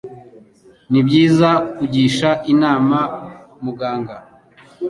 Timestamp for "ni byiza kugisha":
0.91-2.29